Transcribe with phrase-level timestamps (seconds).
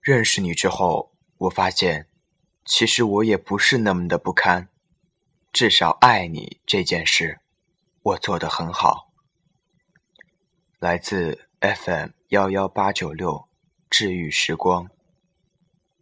[0.00, 2.06] 认识你之后我发现
[2.64, 4.68] 其实我也不是那么的不堪
[5.52, 7.40] 至少爱你这件事
[8.02, 9.10] 我做得很好。
[10.78, 13.46] 来自 fm 幺幺八九六
[13.90, 14.88] 治愈时光。